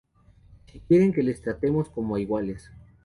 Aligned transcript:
si 0.65 0.79
quieren 0.79 1.13
que 1.13 1.21
les 1.21 1.43
tratemos 1.43 1.87
como 1.91 2.15
a 2.15 2.19
iguales 2.19 2.71